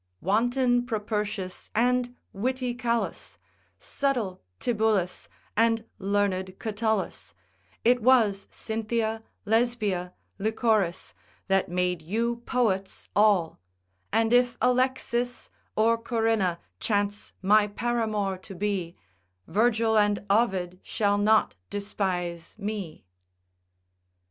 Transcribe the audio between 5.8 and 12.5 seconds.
learned Catullus, It was Cynthia, Lesbia, Lychoris, That made you